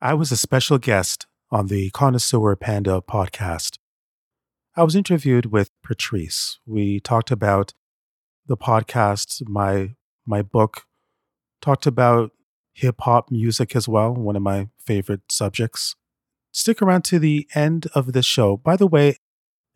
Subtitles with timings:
[0.00, 3.78] I was a special guest on the Connoisseur Panda podcast.
[4.76, 6.60] I was interviewed with Patrice.
[6.64, 7.74] We talked about
[8.46, 10.84] the podcast, my my book,
[11.60, 12.30] talked about
[12.74, 15.96] hip hop music as well, one of my favorite subjects.
[16.52, 18.56] Stick around to the end of the show.
[18.56, 19.16] By the way,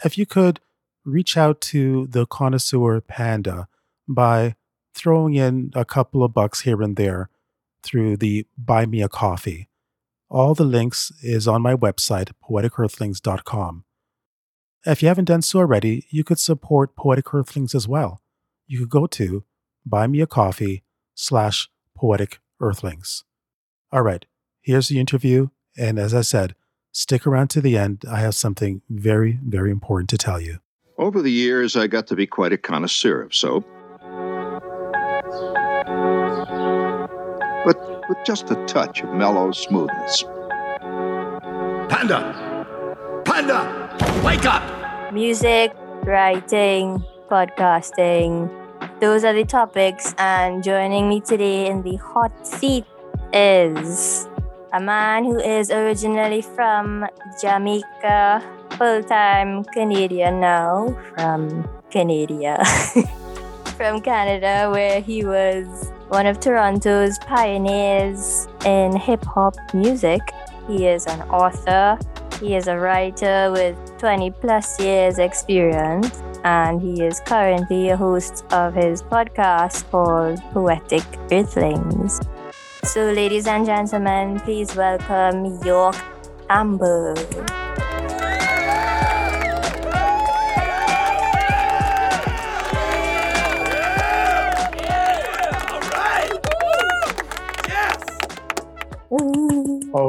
[0.04, 0.60] if you could
[1.04, 3.66] reach out to the Connoisseur Panda
[4.06, 4.54] by
[4.94, 7.28] throwing in a couple of bucks here and there
[7.82, 9.68] through the Buy Me a Coffee.
[10.32, 13.84] All the links is on my website, poeticearthlings.com.
[14.86, 18.22] If you haven't done so already, you could support Poetic Earthlings as well.
[18.66, 19.44] You could go to
[19.86, 23.24] buymeacoffee slash poetic earthlings.
[23.92, 24.24] All right,
[24.62, 25.48] here's the interview.
[25.76, 26.54] And as I said,
[26.92, 28.04] stick around to the end.
[28.10, 30.60] I have something very, very important to tell you.
[30.96, 33.66] Over the years, I got to be quite a connoisseur of soap.
[38.12, 40.24] With just a touch of mellow smoothness.
[41.88, 42.20] Panda!
[43.24, 43.88] Panda!
[44.22, 44.62] Wake up!
[45.12, 45.72] Music,
[46.04, 48.50] writing, podcasting.
[49.00, 52.84] Those are the topics, and joining me today in the hot seat
[53.32, 54.28] is
[54.74, 57.06] a man who is originally from
[57.40, 58.42] Jamaica,
[58.76, 62.62] full time Canadian now, from Canada.
[63.78, 70.20] from Canada, where he was one of Toronto's pioneers in hip hop music.
[70.68, 71.98] He is an author,
[72.38, 78.44] he is a writer with 20 plus years experience, and he is currently a host
[78.52, 82.20] of his podcast called Poetic Earthlings.
[82.84, 85.96] So, ladies and gentlemen, please welcome York
[86.50, 87.14] Amber.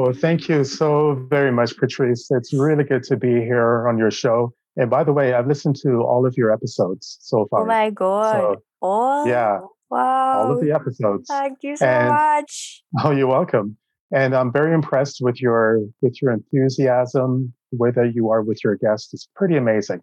[0.04, 2.28] Oh, thank you so very much, Patrice.
[2.30, 4.52] It's really good to be here on your show.
[4.76, 7.62] And by the way, I've listened to all of your episodes so oh far.
[7.62, 8.34] Oh my god!
[8.34, 10.42] So, oh, yeah, wow!
[10.42, 11.26] all of the episodes.
[11.28, 12.82] Thank you so And- much.
[13.02, 13.78] Oh, you're welcome.
[14.12, 18.62] And I'm very impressed with your with your enthusiasm, the way that you are with
[18.62, 19.14] your guests.
[19.14, 20.02] It's pretty amazing.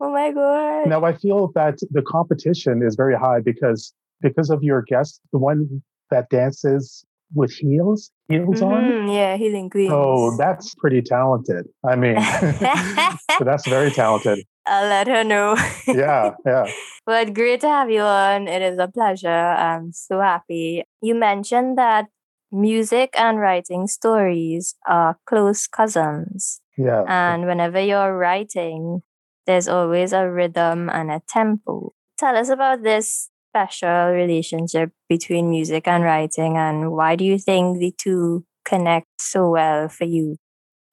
[0.00, 0.86] Oh my god!
[0.86, 5.38] Now I feel that the competition is very high because because of your guest, the
[5.38, 8.84] one that dances with heels, heels on.
[8.84, 9.92] Mhm, Yeah, healing queens.
[9.92, 11.66] Oh, that's pretty talented.
[11.88, 14.44] I mean, so that's very talented.
[14.66, 15.56] I'll let her know.
[15.86, 16.66] Yeah, yeah.
[17.06, 18.46] But great to have you on.
[18.48, 19.28] It is a pleasure.
[19.28, 20.84] I'm so happy.
[21.02, 22.06] You mentioned that
[22.52, 26.60] music and writing stories are close cousins.
[26.76, 27.04] Yeah.
[27.06, 29.02] And whenever you're writing,
[29.46, 31.92] there's always a rhythm and a tempo.
[32.18, 37.78] Tell us about this special relationship between music and writing, and why do you think
[37.78, 40.36] the two connect so well for you?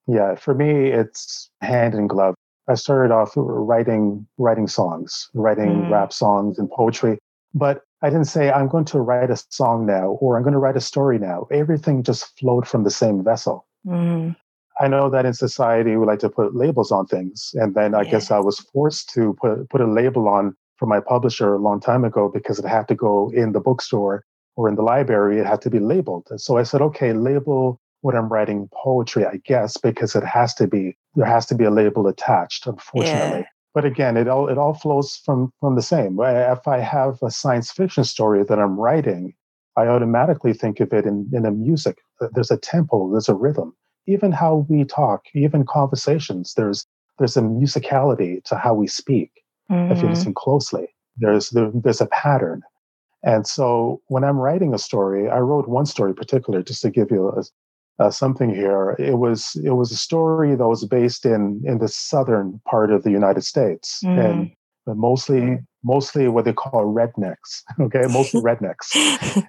[0.06, 2.34] Yeah, for me, it's hand in glove.
[2.66, 5.90] I started off writing writing songs, writing Mm.
[5.90, 7.18] rap songs and poetry,
[7.54, 10.58] but I didn't say I'm going to write a song now or I'm going to
[10.58, 11.46] write a story now.
[11.50, 13.66] Everything just flowed from the same vessel.
[13.86, 14.36] Mm.
[14.80, 18.04] I know that in society we like to put labels on things, and then I
[18.04, 21.80] guess I was forced to put put a label on for my publisher a long
[21.80, 24.24] time ago because it had to go in the bookstore
[24.56, 25.38] or in the library.
[25.38, 26.26] It had to be labeled.
[26.30, 30.54] And so I said, okay, label what I'm writing poetry, I guess, because it has
[30.54, 32.66] to be there has to be a label attached.
[32.66, 33.46] Unfortunately.
[33.74, 36.18] But again, it all it all flows from from the same.
[36.18, 39.34] Uh, If I have a science fiction story that I'm writing,
[39.76, 41.98] I automatically think of it in in a music.
[42.32, 43.74] There's a tempo, there's a rhythm.
[44.06, 46.86] Even how we talk, even conversations, there's
[47.18, 49.37] there's a musicality to how we speak.
[49.90, 50.12] If you Mhm.
[50.12, 52.62] listen closely, there's there, there's a pattern.
[53.24, 56.90] And so when I'm writing a story, I wrote one story in particular just to
[56.90, 57.42] give you a,
[58.04, 58.94] uh, something here.
[58.98, 63.02] It was it was a story that was based in in the southern part of
[63.02, 64.50] the United States, and
[64.86, 67.62] mostly mostly what they call rednecks.
[67.80, 68.88] Okay, mostly rednecks,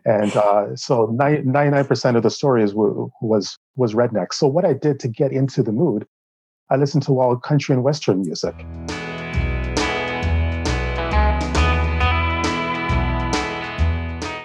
[0.05, 4.33] and uh, so ninety nine percent of the story is, wa- was was rednecks.
[4.33, 6.07] So what I did to get into the mood,
[6.71, 8.55] I listened to all country and western music.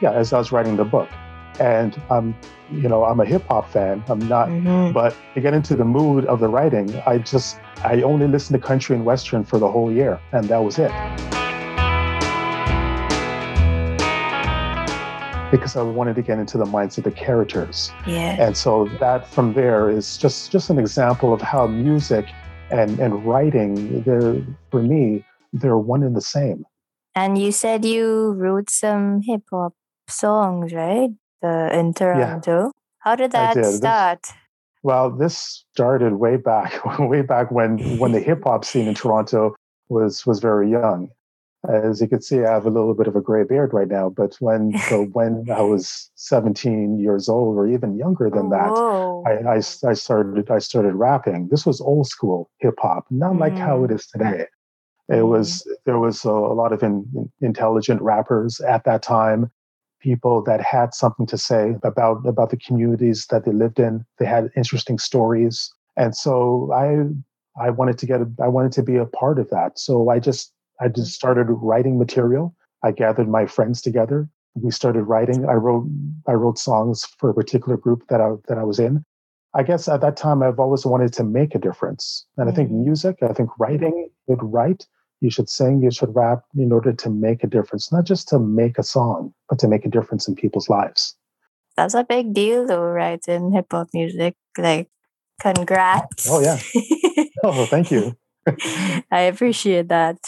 [0.04, 1.08] Yeah, as I was writing the book,
[1.58, 2.36] and um,
[2.70, 4.04] you know, I'm a hip hop fan.
[4.06, 4.92] I'm not Mhm.
[4.92, 8.66] but to get into the mood of the writing, I just I only listened to
[8.66, 10.92] country and western for the whole year, and that was it.
[15.50, 18.36] Because I wanted to get into the minds of the characters, Yeah.
[18.38, 22.26] and so that from there is just just an example of how music
[22.70, 24.36] and and writing, they're
[24.70, 25.24] for me,
[25.54, 26.66] they're one and the same.
[27.14, 29.72] And you said you wrote some hip hop
[30.08, 31.10] songs, right?
[31.42, 32.64] The, in Toronto.
[32.64, 32.70] Yeah.
[32.98, 33.64] How did that did.
[33.64, 34.26] This- start?
[34.82, 39.54] Well, this started way back, way back when when the hip hop scene in Toronto
[39.88, 41.08] was was very young.
[41.66, 44.10] As you can see, I have a little bit of a gray beard right now.
[44.10, 48.68] But when so when I was 17 years old, or even younger than that,
[49.26, 51.48] I, I, I started I started rapping.
[51.48, 53.40] This was old school hip hop, not mm.
[53.40, 54.10] like how it mm.
[54.12, 54.46] today.
[55.08, 55.28] It mm.
[55.28, 59.50] was there was a, a lot of in, in, intelligent rappers at that time
[60.04, 64.04] people that had something to say about about the communities that they lived in.
[64.18, 66.86] They had interesting stories, and so I
[67.66, 69.78] I wanted to get a, I wanted to be a part of that.
[69.78, 72.54] So I just I just started writing material.
[72.82, 74.28] I gathered my friends together.
[74.54, 75.48] We started writing.
[75.48, 75.88] I wrote
[76.28, 79.04] I wrote songs for a particular group that I that I was in.
[79.56, 82.26] I guess at that time I've always wanted to make a difference.
[82.36, 82.84] And I think mm.
[82.84, 84.86] music, I think writing, you write,
[85.24, 88.38] you should sing, you should rap in order to make a difference, not just to
[88.38, 91.16] make a song, but to make a difference in people's lives.
[91.76, 93.20] That's a big deal though, right?
[93.26, 94.34] In hip hop music.
[94.56, 94.88] Like
[95.40, 96.28] congrats.
[96.30, 96.58] Oh yeah.
[97.44, 98.16] oh, thank you.
[99.10, 100.18] I appreciate that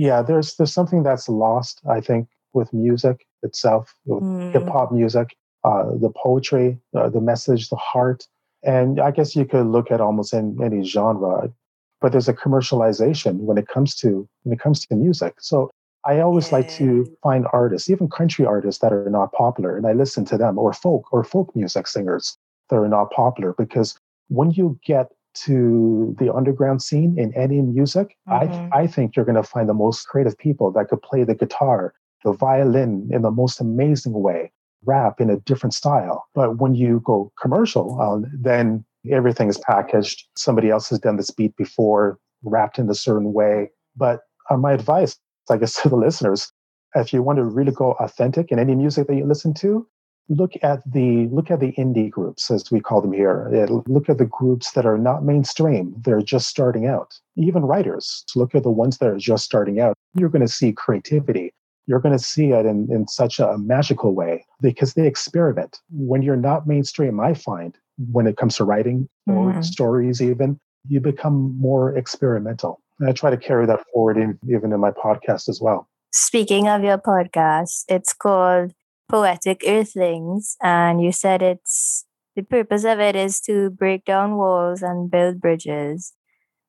[0.00, 4.52] yeah, there's there's something that's lost, I think, with music itself, with mm.
[4.52, 8.26] hip hop music, uh, the poetry, uh, the message, the heart,
[8.62, 11.52] and I guess you could look at almost in any genre,
[12.00, 15.34] but there's a commercialization when it comes to when it comes to music.
[15.40, 15.70] So
[16.04, 19.92] I always like to find artists, even country artists that are not popular, and I
[19.92, 22.38] listen to them, or folk or folk music singers
[22.70, 23.98] that are not popular, because
[24.28, 28.72] when you get to the underground scene in any music, mm-hmm.
[28.72, 31.34] I, I think you're going to find the most creative people that could play the
[31.34, 31.94] guitar,
[32.24, 34.50] the violin in the most amazing way,
[34.84, 36.24] rap in a different style.
[36.34, 40.26] But when you go commercial, um, then everything is packaged.
[40.36, 43.70] Somebody else has done this beat before, wrapped in a certain way.
[43.96, 44.20] But
[44.50, 45.16] uh, my advice,
[45.50, 46.52] I guess, to the listeners,
[46.94, 49.86] if you want to really go authentic in any music that you listen to,
[50.28, 53.48] look at the look at the indie groups as we call them here.
[53.86, 57.18] Look at the groups that are not mainstream they're just starting out.
[57.36, 59.94] Even writers look at the ones that are just starting out.
[60.14, 61.52] You're going to see creativity.
[61.86, 65.80] You're going to see it in, in such a magical way because they experiment.
[65.90, 67.76] When you're not mainstream i find
[68.10, 69.62] when it comes to writing or mm-hmm.
[69.62, 70.58] stories even
[70.88, 72.80] you become more experimental.
[72.98, 75.88] And i try to carry that forward in, even in my podcast as well.
[76.12, 78.72] Speaking of your podcast it's called
[79.08, 82.06] poetic earthlings and you said it's
[82.36, 86.12] the purpose of it is to break down walls and build bridges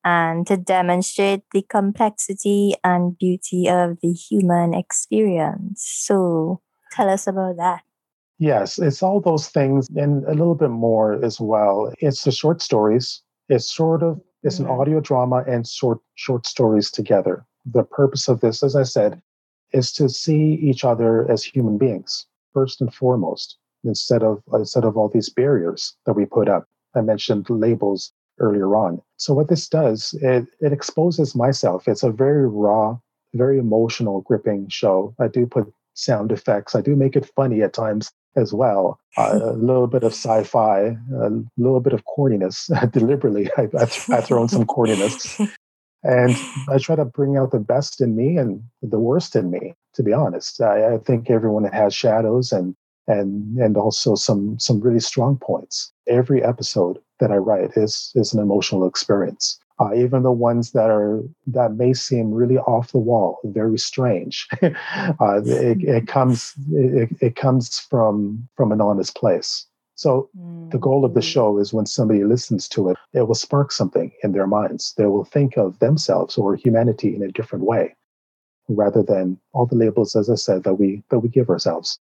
[0.04, 5.84] and to demonstrate the complexity and beauty of the human experience.
[5.86, 7.82] So tell us about that
[8.38, 12.62] yes it's all those things and a little bit more as well it's the short
[12.62, 14.70] stories it's sort of it's mm-hmm.
[14.70, 19.20] an audio drama and short short stories together the purpose of this as i said
[19.72, 24.96] is to see each other as human beings first and foremost instead of instead of
[24.96, 26.68] all these barriers that we put up.
[26.94, 29.00] I mentioned labels earlier on.
[29.16, 31.88] So what this does, it, it exposes myself.
[31.88, 32.98] It's a very raw,
[33.34, 35.14] very emotional, gripping show.
[35.18, 36.74] I do put sound effects.
[36.74, 38.98] I do make it funny at times as well.
[39.16, 42.68] Uh, a little bit of sci-fi, a little bit of corniness.
[42.92, 45.48] Deliberately, I, I, I throw in some corniness
[46.02, 46.36] and
[46.68, 49.74] I try to bring out the best in me and the worst in me.
[49.94, 52.74] To be honest, I, I, think everyone has shadows and
[53.06, 55.92] and and also some some really strong points.
[56.08, 59.58] Every episode that I write is is an emotional experience.
[59.80, 64.46] Uh, even the ones that are that may seem really off the wall, very strange,
[64.62, 69.66] uh, it, it comes it, it comes from from an honest place.
[69.94, 70.28] So
[70.70, 71.32] the goal of the mm.
[71.32, 74.94] show is when somebody listens to it, it will spark something in their minds.
[74.96, 77.94] They will think of themselves or humanity in a different way
[78.68, 81.98] rather than all the labels, as I said, that we that we give ourselves.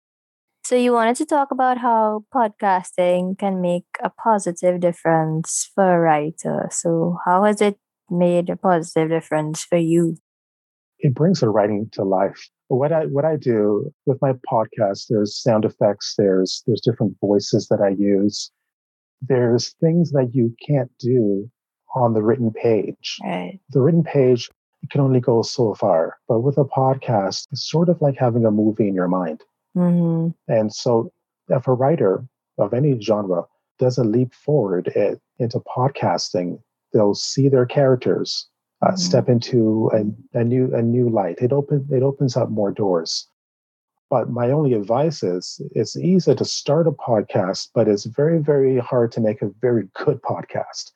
[0.70, 6.00] So you wanted to talk about how podcasting can make a positive difference for a
[6.00, 6.70] writer.
[6.70, 7.80] So how has it
[8.12, 10.18] made a positive difference for you?
[11.00, 15.42] It brings the writing to life what I what I do with my podcast, there's
[15.42, 18.52] sound effects, there's there's different voices that I use.
[19.24, 21.50] There's things that you can't do
[21.96, 23.18] on the written page.
[23.24, 23.60] Right.
[23.72, 24.52] The written page
[24.92, 28.52] can only go so far, but with a podcast, it's sort of like having a
[28.52, 29.42] movie in your mind.
[29.78, 30.30] Mm-hmm.
[30.52, 31.12] And so,
[31.50, 32.26] if a writer
[32.58, 33.44] of any genre
[33.78, 36.62] does a leap forward it, into podcasting,
[36.94, 38.48] they'll see their characters
[38.82, 38.98] uh, mm-hmm.
[38.98, 41.38] step into a, a, new a new light.
[41.40, 43.28] It open it opens up more doors.
[44.10, 48.78] But my only advice is it's easy to start a podcast, but it's very very
[48.78, 50.92] hard to make a very good podcast.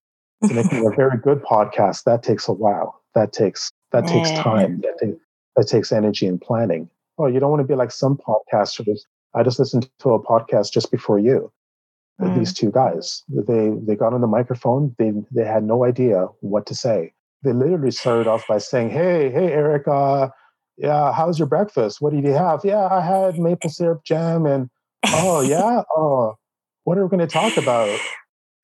[0.48, 3.02] To make a very good podcast, that takes a while.
[3.16, 4.82] That takes that takes time.
[4.82, 5.16] That, take,
[5.56, 6.90] that takes energy and planning.
[7.18, 9.02] Oh, you don't want to be like some podcasters.
[9.36, 11.52] I just listened to a podcast just before you.
[12.22, 12.38] Mm.
[12.38, 14.96] These two guys, they they got on the microphone.
[15.00, 17.14] They they had no idea what to say.
[17.44, 20.30] They literally started off by saying, "Hey, hey, Eric, uh,
[20.78, 22.02] yeah, how's your breakfast?
[22.02, 22.62] What did you have?
[22.64, 24.70] Yeah, I had maple syrup jam, and
[25.08, 26.36] oh yeah, oh,
[26.84, 28.00] what are we going to talk about?"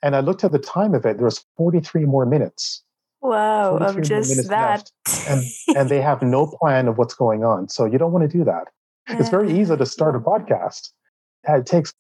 [0.03, 1.18] And I looked at the time of it.
[1.18, 2.84] There was 43 more minutes.
[3.22, 4.90] Wow, of just that.
[5.28, 5.44] and,
[5.76, 7.68] and they have no plan of what's going on.
[7.68, 8.66] So you don't want to do that.
[9.10, 9.20] Yeah.
[9.20, 10.92] It's very easy to start a podcast.
[11.48, 11.94] It takes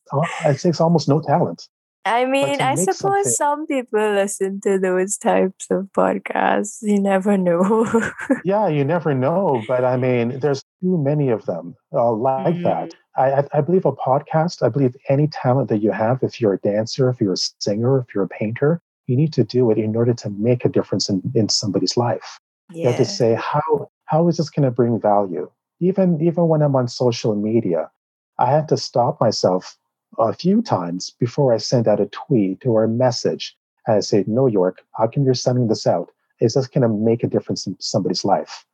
[0.45, 1.67] it takes almost no talent.
[2.05, 6.77] I mean, I suppose some people listen to those types of podcasts.
[6.81, 8.11] You never know.
[8.45, 9.61] yeah, you never know.
[9.67, 12.63] But I mean, there's too many of them uh, like mm.
[12.63, 12.95] that.
[13.17, 16.59] I, I believe a podcast, I believe any talent that you have, if you're a
[16.59, 19.95] dancer, if you're a singer, if you're a painter, you need to do it in
[19.95, 22.39] order to make a difference in, in somebody's life.
[22.71, 22.83] Yeah.
[22.83, 25.49] You have to say, how, how is this going to bring value?
[25.79, 27.89] Even, even when I'm on social media,
[28.37, 29.77] I have to stop myself
[30.19, 33.55] a few times before I send out a tweet or a message.
[33.87, 36.09] And I say, No, York, how come you're sending this out?
[36.39, 38.65] Is this going to make a difference in somebody's life?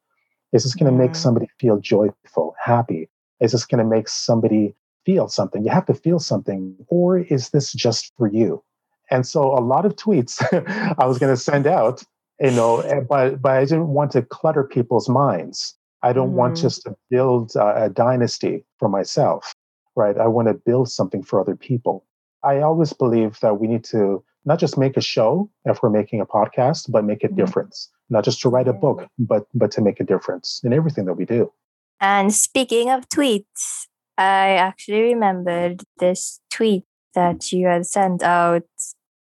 [0.51, 3.09] Is this going to make somebody feel joyful, happy?
[3.39, 4.75] Is this going to make somebody
[5.05, 5.63] feel something?
[5.63, 6.75] You have to feel something.
[6.87, 8.63] Or is this just for you?
[9.11, 10.41] And so a lot of tweets
[10.99, 12.03] I was going to send out,
[12.39, 15.75] you know, eh, but, but I didn't want to clutter people's minds.
[16.03, 16.37] I don't mm-hmm.
[16.37, 19.55] want just to build a, a dynasty for myself,
[19.95, 20.17] right?
[20.17, 22.05] I want to build something for other people.
[22.43, 26.21] I always believe that we need to not just make a show if we're making
[26.21, 27.37] a podcast, but make a mm-hmm.
[27.37, 27.89] difference.
[28.09, 31.15] Not just to write a book, but but to make a difference in everything that
[31.15, 31.51] we do.
[31.99, 36.83] And speaking of tweets, I actually remembered this tweet
[37.15, 38.63] that you had sent out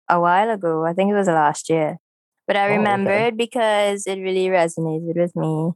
[0.09, 0.85] a while ago.
[0.85, 1.97] I think it was last year.
[2.45, 3.27] But I oh, remember okay.
[3.27, 5.71] it because it really resonated with me.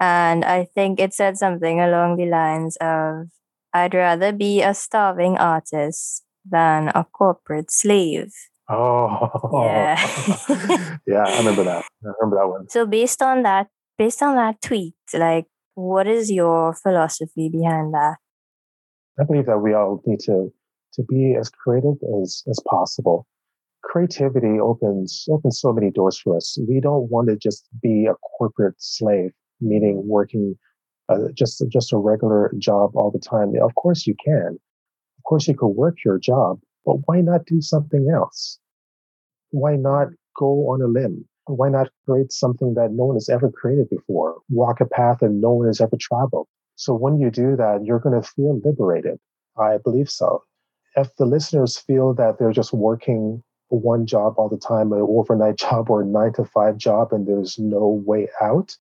[0.00, 3.28] And I think it said something along the lines of
[3.74, 8.32] I'd rather be a starving artist than a corporate slave.
[8.68, 10.98] Oh, yeah.
[11.06, 11.84] yeah, I remember that.
[12.04, 12.68] I remember that one.
[12.68, 18.16] So based on that, based on that tweet, like, what is your philosophy behind that?
[19.20, 20.52] I believe that we all need to
[20.94, 23.26] to be as creative as as possible.
[23.82, 26.58] Creativity opens opens so many doors for us.
[26.68, 30.56] We don't want to just be a corporate slave meaning working
[31.08, 33.54] uh, just just a regular job all the time.
[33.60, 34.58] Of course you can.
[35.18, 38.58] Of course you could work your job, but why not do something else?
[39.50, 41.26] Why not go on a limb?
[41.46, 44.40] Why not create something that no one has ever created before?
[44.48, 46.48] Walk a path that no one has ever traveled.
[46.76, 49.18] So when you do that, you're going to feel liberated.
[49.58, 50.44] I believe so.
[50.96, 55.56] If the listeners feel that they're just working one job all the time, an overnight
[55.64, 58.76] job or a nine to five job, and there's no way out,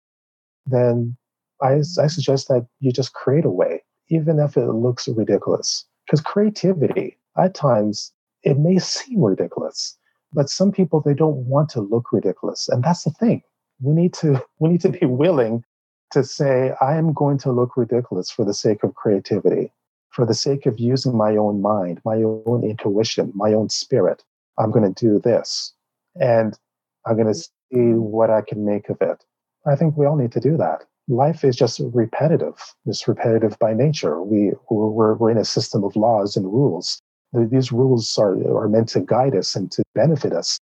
[0.65, 1.15] then
[1.61, 5.85] I, I suggest that you just create a way, even if it looks ridiculous.
[6.05, 8.11] Because creativity, at times,
[8.43, 9.97] it may seem ridiculous,
[10.33, 13.41] but some people they don't want to look ridiculous, and that's the thing.
[13.81, 15.63] We need to we need to be willing
[16.11, 19.71] to say, I am going to look ridiculous for the sake of creativity,
[20.11, 24.23] for the sake of using my own mind, my own intuition, my own spirit.
[24.57, 25.73] I'm going to do this,
[26.19, 26.57] and
[27.05, 29.23] I'm going to see what I can make of it.
[29.65, 30.83] I think we all need to do that.
[31.07, 32.55] Life is just repetitive.
[32.85, 34.21] It's repetitive by nature.
[34.21, 37.01] We, we're, we're in a system of laws and rules.
[37.33, 40.59] These rules are, are meant to guide us and to benefit us.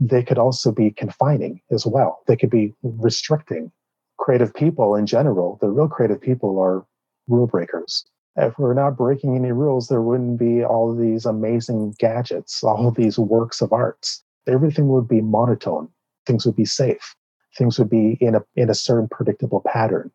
[0.00, 2.20] They could also be confining as well.
[2.26, 3.72] They could be restricting.
[4.18, 6.86] Creative people in general, the real creative people are
[7.28, 8.04] rule breakers.
[8.36, 13.18] If we're not breaking any rules, there wouldn't be all these amazing gadgets, all these
[13.18, 14.22] works of arts.
[14.46, 15.88] Everything would be monotone.
[16.26, 17.14] Things would be safe
[17.56, 20.10] things would be in a in a certain predictable pattern.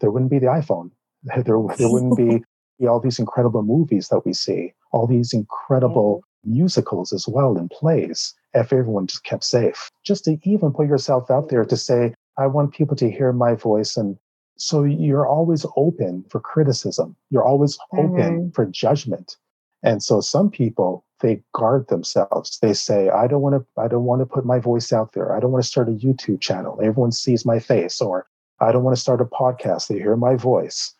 [0.00, 0.90] There wouldn't be the iPhone.
[1.24, 2.42] There, there wouldn't be,
[2.80, 6.56] be all these incredible movies that we see, all these incredible mm-hmm.
[6.58, 9.88] musicals as well and plays if everyone just kept safe.
[10.04, 13.54] Just to even put yourself out there to say, I want people to hear my
[13.54, 13.96] voice.
[13.96, 14.18] And
[14.56, 17.16] so you're always open for criticism.
[17.30, 18.50] You're always open mm-hmm.
[18.50, 19.36] for judgment.
[19.82, 22.58] And so some people they guard themselves.
[22.60, 25.34] They say, I don't want to, I don't want to put my voice out there.
[25.34, 26.78] I don't want to start a YouTube channel.
[26.82, 28.26] Everyone sees my face, or
[28.60, 29.88] I don't want to start a podcast.
[29.88, 30.94] They hear my voice.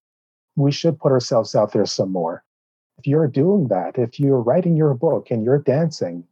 [0.57, 2.45] We should put ourselves out there some more.
[2.99, 6.25] If you're doing that, if you're writing your book and you're dancing,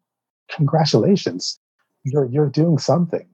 [0.49, 1.59] congratulations.
[2.05, 3.29] You're you're doing something.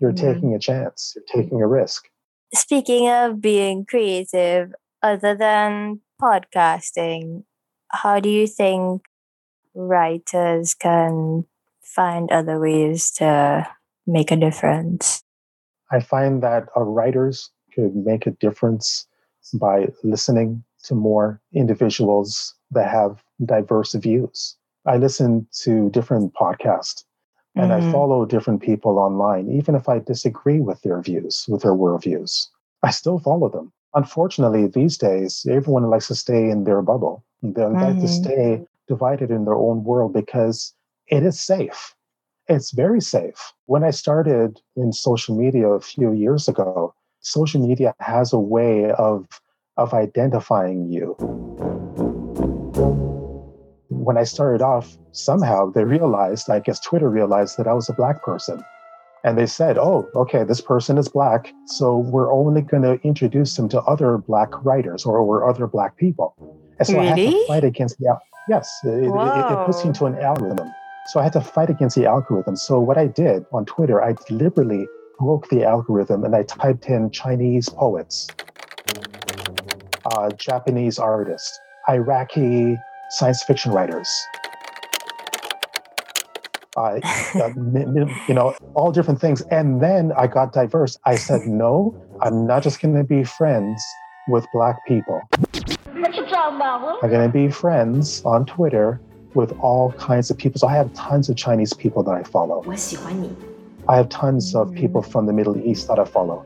[0.00, 0.32] You're mm-hmm.
[0.32, 1.16] taking a chance.
[1.16, 2.08] You're taking a risk.
[2.54, 7.44] Speaking of being creative, other than podcasting,
[7.90, 9.02] how do you think
[9.74, 11.44] writers can
[11.82, 13.66] find other ways to
[14.06, 15.22] make a difference?
[15.90, 19.06] I find that our writers could make a difference
[19.54, 24.56] by listening to more individuals that have diverse views.
[24.86, 27.04] I listen to different podcasts
[27.58, 27.88] and Mhm.
[27.88, 32.48] I follow different people online, even if I disagree with their views, with their worldviews.
[32.82, 33.72] I still follow them.
[33.94, 37.24] Unfortunately, these days, everyone likes to stay in their bubble.
[37.42, 38.08] They like to Mhm.
[38.08, 40.74] stay divided in their own world because
[41.08, 41.94] it is safe.
[42.48, 43.52] It's very safe.
[43.66, 48.90] When I started in social media a few years ago, social media has a way
[48.92, 49.26] of,
[49.76, 51.16] of identifying you.
[53.90, 57.92] When I started off, somehow they realized, I guess Twitter realized that I was a
[57.92, 58.62] black person.
[59.24, 63.58] And they said, oh, okay, this person is black, so we're only going to introduce
[63.58, 66.34] him to other black writers or, or other black people.
[66.78, 68.16] And so I had to fight against the
[68.48, 70.68] yes, it, it, it, it puts you into an algorithm.
[71.06, 72.54] So I had to fight against the algorithm.
[72.54, 74.86] So what I did on Twitter, I deliberately
[75.18, 78.28] broke the algorithm and I typed in Chinese poets,
[80.06, 81.58] uh, Japanese artists,
[81.88, 82.76] Iraqi
[83.10, 84.08] science fiction writers,
[86.76, 87.00] I,
[88.28, 89.40] you know, all different things.
[89.50, 90.98] And then I got diverse.
[91.04, 93.84] I said, no, I'm not just going to be friends
[94.28, 95.22] with black people.
[95.30, 97.02] What you talking about?
[97.02, 99.00] I'm going to be friends on Twitter
[99.34, 100.58] with all kinds of people.
[100.58, 102.62] So I have tons of Chinese people that I follow.
[103.88, 106.44] I have tons of people from the Middle East that I follow.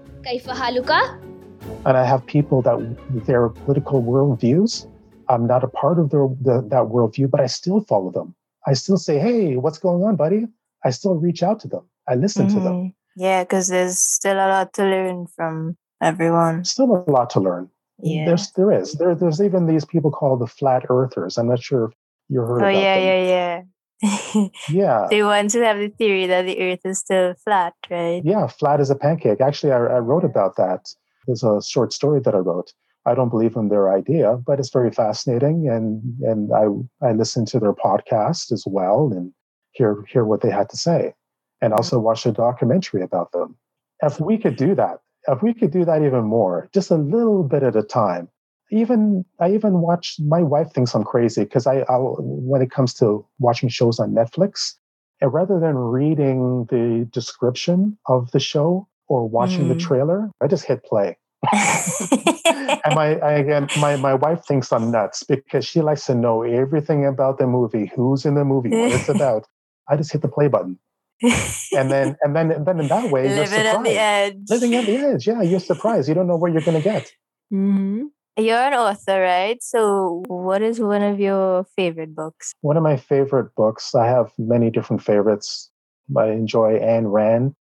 [1.85, 4.87] And I have people that their political worldviews,
[5.29, 8.35] I'm not a part of their, the, that worldview, but I still follow them.
[8.67, 10.47] I still say, hey, what's going on, buddy?
[10.85, 11.89] I still reach out to them.
[12.09, 12.75] I listen to them.
[12.75, 12.95] Mhm.
[13.17, 16.65] Yeah, because there's still a lot to learn from everyone.
[16.65, 17.69] Still a lot to learn.
[17.99, 18.25] Yeah.
[18.27, 18.95] There's, there is.
[18.95, 21.39] There, there's even these people called the flat earthers.
[21.39, 21.93] I'm not sure if
[22.29, 23.05] you heard oh about yeah, them.
[23.05, 23.63] yeah,
[24.03, 24.49] yeah.
[24.69, 25.07] Yeah.
[25.11, 28.23] the ones who have the theory that the Earth is still flat, right?
[28.25, 29.41] Yeah, flat as a pancake.
[29.41, 30.89] Actually, I, I wrote about that.
[31.27, 32.73] There's a short story that I wrote.
[33.05, 36.65] I don't believe in their idea, but it's very fascinating, and and I
[37.09, 39.33] I listened to their podcast as well and
[39.73, 41.15] hear hear what they had to say,
[41.61, 43.57] and also watch a documentary about them.
[44.03, 47.43] If we could do that, if we could do that even more, just a little
[47.43, 48.29] bit at a time.
[48.71, 50.17] Even I even watch.
[50.21, 54.13] My wife thinks I'm crazy because I I'll, when it comes to watching shows on
[54.13, 54.75] Netflix,
[55.21, 59.81] and rather than reading the description of the show or watching the Mhm.
[59.81, 61.19] trailer, I just hit play.
[62.85, 66.43] And my I, again, my my wife thinks I'm nuts because she likes to know
[66.43, 69.47] everything about the movie, who's in the movie, what it's about.
[69.89, 70.79] I just hit the play button,
[71.23, 73.99] and then and then and then in that way, you're living at the surprised.
[73.99, 74.37] edge.
[74.51, 76.09] Living at the edge, yeah, you're surprised.
[76.09, 77.13] You don't know what you're going to get.
[77.51, 78.05] hmm
[78.39, 79.63] You're an author, right?
[79.63, 82.53] So, what is one of your favorite books?
[82.63, 83.95] One of my favorite books.
[83.95, 85.71] I have many different favorites.
[86.17, 87.55] I enjoy Anne Rand,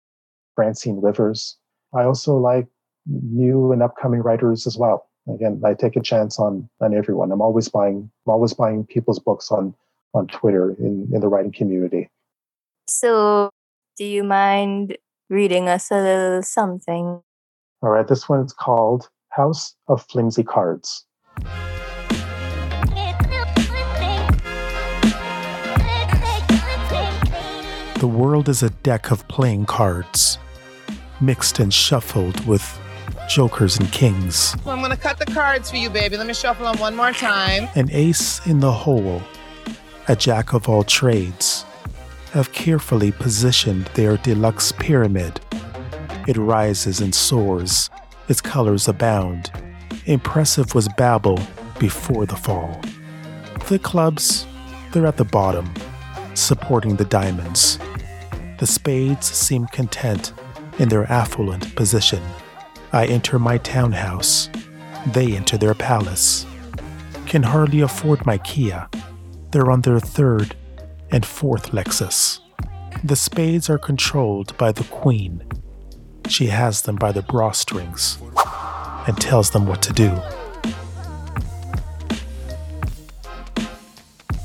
[0.55, 1.57] Francine Rivers.
[1.93, 2.67] I also like
[3.05, 5.07] new and upcoming writers as well.
[5.33, 7.31] Again, I take a chance on on everyone.
[7.31, 9.75] I'm always buying I'm always buying people's books on
[10.13, 12.09] on Twitter in, in the writing community.
[12.87, 13.49] So,
[13.97, 14.97] do you mind
[15.29, 17.21] reading us a little something?
[17.83, 21.05] All right, this one's called House of Flimsy Cards.
[28.01, 30.39] The world is a deck of playing cards,
[31.21, 32.80] mixed and shuffled with
[33.31, 34.55] jokers and kings.
[34.65, 36.17] I'm gonna cut the cards for you, baby.
[36.17, 37.69] Let me shuffle them one more time.
[37.75, 39.21] An ace in the hole,
[40.07, 41.63] a jack of all trades,
[42.33, 45.39] have carefully positioned their deluxe pyramid.
[46.27, 47.89] It rises and soars,
[48.27, 49.49] its colors abound.
[50.05, 51.39] Impressive was Babel
[51.79, 52.81] before the fall.
[53.69, 54.45] The clubs,
[54.91, 55.73] they're at the bottom,
[56.33, 57.79] supporting the diamonds.
[58.59, 60.33] The spades seem content
[60.79, 62.21] in their affluent position.
[62.93, 64.49] I enter my townhouse,
[65.07, 66.45] they enter their palace
[67.31, 68.89] can hardly afford my Kia.
[69.51, 70.53] They're on their third
[71.11, 72.41] and fourth Lexus.
[73.05, 75.41] The spades are controlled by the Queen.
[76.27, 78.17] She has them by the bra strings
[79.07, 80.09] and tells them what to do.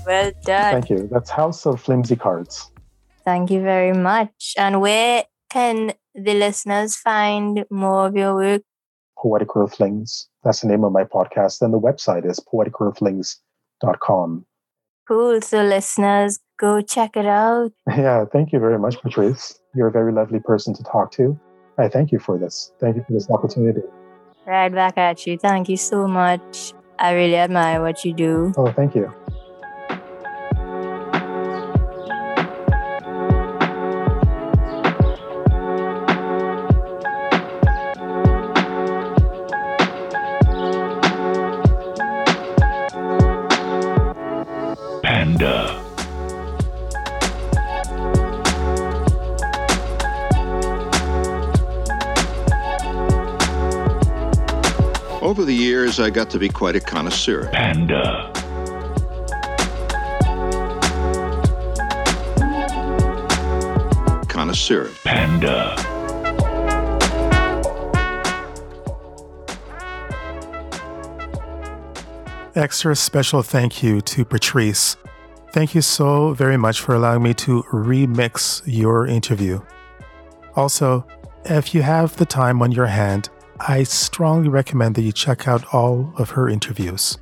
[0.06, 0.80] Well done.
[0.80, 1.08] Thank you.
[1.10, 2.70] That's House of Flimsy Cards.
[3.24, 4.54] Thank you very much.
[4.56, 8.62] And where can the listeners find more of your work?
[9.18, 10.28] Poetic Earthlings.
[10.44, 11.62] That's the name of my podcast.
[11.62, 14.46] And the website is poeticearthlings.com.
[15.08, 15.40] Cool.
[15.40, 17.72] So, listeners, go check it out.
[17.88, 19.58] Yeah, thank you very much, Patrice.
[19.74, 21.38] You're a very lovely person to talk to.
[21.78, 22.72] I thank you for this.
[22.80, 23.82] Thank you for this opportunity.
[24.46, 25.38] Right back at you.
[25.38, 26.72] Thank you so much.
[26.98, 28.52] I really admire what you do.
[28.56, 29.12] Oh, thank you.
[56.06, 57.48] I got to be quite a connoisseur.
[57.48, 58.30] Panda.
[64.28, 64.88] Connoisseur.
[65.02, 65.74] Panda.
[72.54, 74.96] Extra special thank you to Patrice.
[75.50, 79.60] Thank you so very much for allowing me to remix your interview.
[80.54, 81.04] Also,
[81.46, 83.28] if you have the time on your hand,
[83.60, 87.18] I strongly recommend that you check out all of her interviews.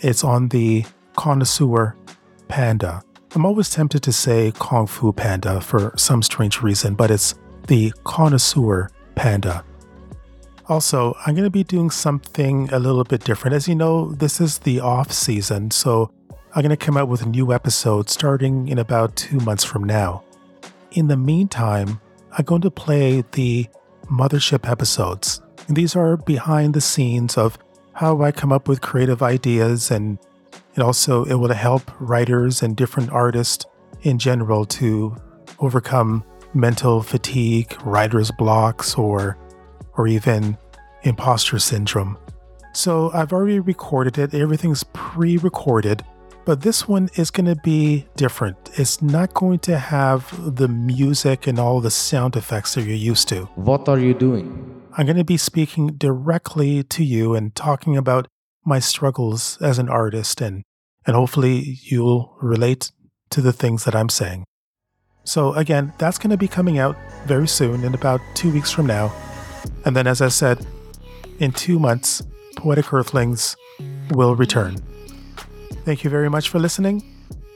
[0.00, 0.84] It's on the
[1.16, 1.96] Connoisseur
[2.48, 3.02] Panda.
[3.34, 7.34] I'm always tempted to say Kung Fu Panda for some strange reason, but it's
[7.66, 9.64] the Connoisseur Panda.
[10.68, 13.54] Also, I'm going to be doing something a little bit different.
[13.54, 16.10] As you know, this is the off season, so
[16.54, 19.84] I'm going to come out with a new episode starting in about two months from
[19.84, 20.24] now.
[20.92, 22.00] In the meantime,
[22.32, 23.68] I'm going to play the
[24.12, 25.40] Mothership episodes.
[25.68, 27.58] And these are behind the scenes of
[27.94, 30.18] how I come up with creative ideas, and
[30.74, 33.64] it also it will help writers and different artists
[34.02, 35.16] in general to
[35.60, 39.38] overcome mental fatigue, writer's blocks, or
[39.96, 40.58] or even
[41.04, 42.18] imposter syndrome.
[42.74, 46.04] So I've already recorded it, everything's pre recorded,
[46.44, 48.56] but this one is going to be different.
[48.74, 53.28] It's not going to have the music and all the sound effects that you're used
[53.28, 53.44] to.
[53.54, 54.82] What are you doing?
[54.96, 58.28] I'm going to be speaking directly to you and talking about
[58.64, 60.64] my struggles as an artist, and,
[61.06, 62.92] and hopefully you'll relate
[63.30, 64.44] to the things that I'm saying.
[65.24, 68.86] So, again, that's going to be coming out very soon, in about two weeks from
[68.86, 69.12] now.
[69.84, 70.66] And then, as I said,
[71.38, 72.22] in two months,
[72.56, 73.56] Poetic Earthlings
[74.10, 74.76] will return.
[75.84, 77.02] Thank you very much for listening,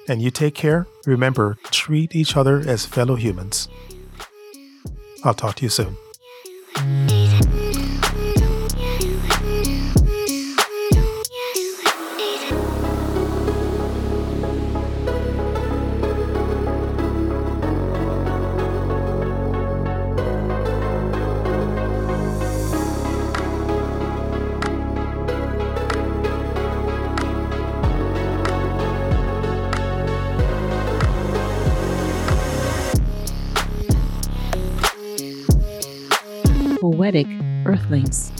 [0.09, 0.87] and you take care.
[1.07, 3.69] Remember, treat each other as fellow humans.
[5.25, 5.97] I'll talk to you soon.
[36.81, 37.27] Poetic
[37.65, 38.31] Earthlings.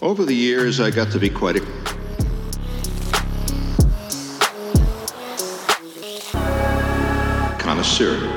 [0.00, 1.60] Over the years, I got to be quite a
[7.58, 8.33] connoisseur.